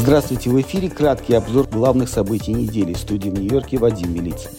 [0.00, 2.92] Здравствуйте, в эфире краткий обзор главных событий недели.
[2.92, 4.52] В студии в Нью-Йорке Вадим Милицын.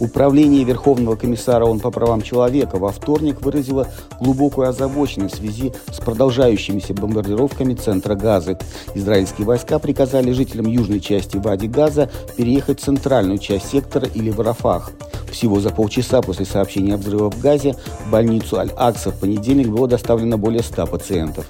[0.00, 3.86] Управление Верховного комиссара ООН по правам человека во вторник выразило
[4.20, 8.58] глубокую озабоченность в связи с продолжающимися бомбардировками центра Газы.
[8.96, 14.40] Израильские войска приказали жителям южной части Вади Газа переехать в центральную часть сектора или в
[14.40, 14.90] Рафах.
[15.30, 19.86] Всего за полчаса после сообщения о взрывах в Газе в больницу Аль-Акса в понедельник было
[19.86, 21.46] доставлено более 100 пациентов.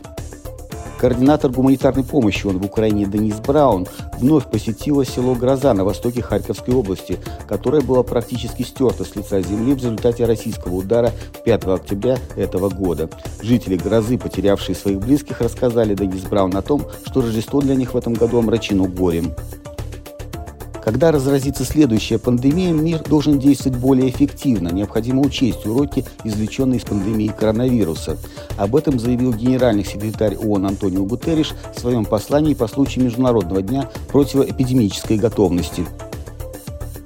[1.04, 3.86] Координатор гуманитарной помощи он в Украине Денис Браун
[4.18, 9.74] вновь посетила село Гроза на востоке Харьковской области, которое было практически стерто с лица земли
[9.74, 11.12] в результате российского удара
[11.44, 13.10] 5 октября этого года.
[13.42, 17.98] Жители Грозы, потерявшие своих близких, рассказали Денис Браун о том, что Рождество для них в
[17.98, 19.34] этом году омрачено горем.
[20.84, 24.68] Когда разразится следующая пандемия, мир должен действовать более эффективно.
[24.68, 28.18] Необходимо учесть уроки, извлеченные из пандемии коронавируса.
[28.58, 33.88] Об этом заявил генеральный секретарь ООН Антонио Гутерриш в своем послании по случаю Международного дня
[34.08, 35.86] противоэпидемической готовности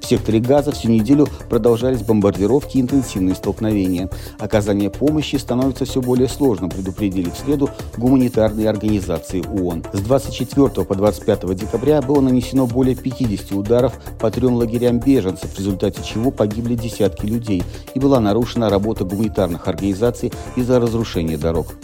[0.09, 4.09] секторе Газа всю неделю продолжались бомбардировки и интенсивные столкновения.
[4.39, 9.85] Оказание помощи становится все более сложным, предупредили в среду гуманитарные организации ООН.
[9.93, 15.57] С 24 по 25 декабря было нанесено более 50 ударов по трем лагерям беженцев, в
[15.57, 21.75] результате чего погибли десятки людей и была нарушена работа гуманитарных организаций из-за разрушения дорог.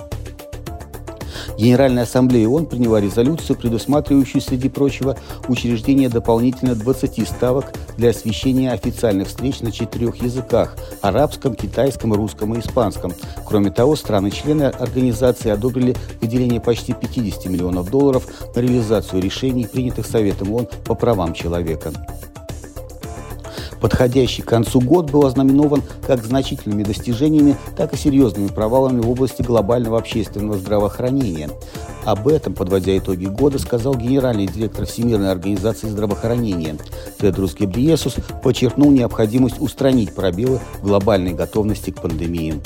[1.58, 5.18] Генеральная ассамблея ООН приняла резолюцию, предусматривающую, среди прочего,
[5.48, 12.60] учреждение дополнительно 20 ставок для освещения официальных встреч на четырех языках– арабском, китайском, русском и
[12.60, 13.14] испанском.
[13.46, 20.54] Кроме того, страны-члены организации одобрили выделение почти 50 миллионов долларов на реализацию решений, принятых Советом
[20.54, 21.92] ООН по правам человека.
[23.86, 29.44] Подходящий к концу год был ознаменован как значительными достижениями, так и серьезными провалами в области
[29.44, 31.52] глобального общественного здравоохранения.
[32.04, 36.78] Об этом, подводя итоги года, сказал генеральный директор Всемирной организации здравоохранения.
[37.20, 42.60] Тедрус Гебриесус подчеркнул необходимость устранить пробелы в глобальной готовности к пандемии.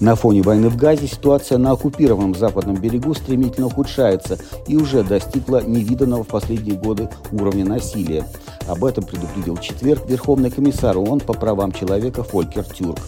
[0.00, 5.62] На фоне войны в Газе ситуация на оккупированном западном берегу стремительно ухудшается и уже достигла
[5.62, 8.26] невиданного в последние годы уровня насилия.
[8.68, 12.98] Об этом предупредил в четверг Верховный комиссар ООН по правам человека Фолькер Тюрк.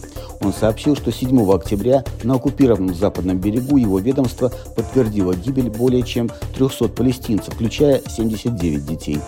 [0.41, 6.31] Он сообщил, что 7 октября на оккупированном западном берегу его ведомство подтвердило гибель более чем
[6.57, 9.19] 300 палестинцев, включая 79 детей.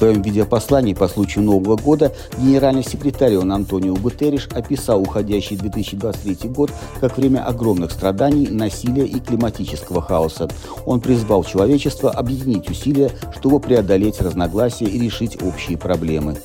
[0.00, 6.72] Своем видеопослании по случаю Нового года генеральный секретарь ООН Антонио Гутерриш описал уходящий 2023 год
[7.02, 10.48] как время огромных страданий, насилия и климатического хаоса.
[10.86, 16.38] Он призвал человечество объединить усилия, чтобы преодолеть разногласия и решить общие проблемы.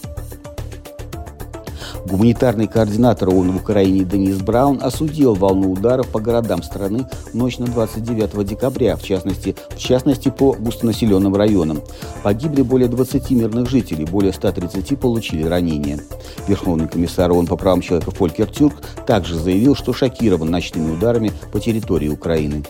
[2.05, 7.57] Гуманитарный координатор ООН в Украине Денис Браун осудил волну ударов по городам страны в ночь
[7.57, 11.81] на 29 декабря, в частности, в частности по густонаселенным районам.
[12.21, 15.99] Погибли более 20 мирных жителей, более 130 получили ранения.
[16.47, 18.75] Верховный комиссар ООН по правам человека Фолькер Тюрк
[19.07, 22.63] также заявил, что шокирован ночными ударами по территории Украины.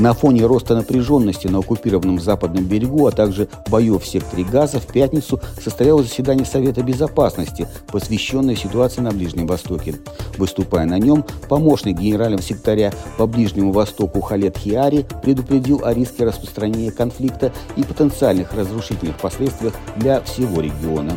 [0.00, 4.86] На фоне роста напряженности на оккупированном западном берегу, а также боев в секторе Газа в
[4.86, 9.96] пятницу состоялось заседание Совета Безопасности, посвященное ситуации на Ближнем Востоке.
[10.38, 16.92] Выступая на нем, помощник генерального секретаря по Ближнему Востоку Халет Хиари предупредил о риске распространения
[16.92, 21.12] конфликта и потенциальных разрушительных последствиях для всего региона.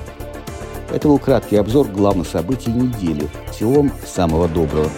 [0.92, 3.30] Это был краткий обзор главных событий недели.
[3.50, 4.90] Всего вам самого доброго.